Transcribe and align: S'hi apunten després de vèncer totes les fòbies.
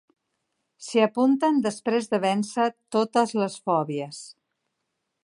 S'hi 0.85 1.01
apunten 1.07 1.59
després 1.67 2.09
de 2.13 2.21
vèncer 2.25 2.67
totes 2.97 3.37
les 3.43 3.59
fòbies. 3.71 4.27